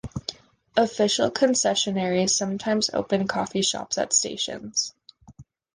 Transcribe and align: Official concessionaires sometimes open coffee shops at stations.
Official 0.75 1.29
concessionaires 1.29 2.31
sometimes 2.31 2.89
open 2.91 3.27
coffee 3.27 3.61
shops 3.61 3.99
at 3.99 4.13
stations. 4.13 4.95